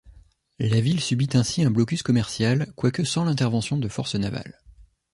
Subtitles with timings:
[0.57, 4.57] La ville subit ainsi un blocus commercial, quoique sans l’intervention de forces navales.